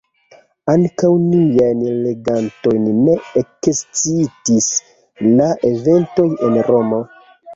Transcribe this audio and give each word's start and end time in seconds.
Ankaŭ 0.71 1.09
niajn 1.23 1.83
legantojn 2.05 2.87
ne 3.01 3.17
ekscitis 3.43 4.69
la 5.41 5.51
eventoj 5.73 6.27
en 6.49 6.57
Romo. 6.71 7.03